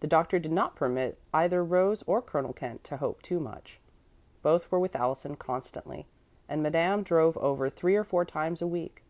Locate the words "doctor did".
0.06-0.52